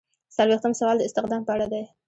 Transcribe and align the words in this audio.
څلویښتم 0.35 0.73
سوال 0.79 0.97
د 0.99 1.03
استخدام 1.07 1.41
په 1.45 1.51
اړه 1.55 1.67
دی. 1.73 1.83